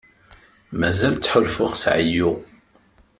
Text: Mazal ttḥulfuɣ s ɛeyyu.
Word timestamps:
Mazal 0.79 1.15
ttḥulfuɣ 1.17 1.71
s 1.81 1.83
ɛeyyu. 1.93 2.31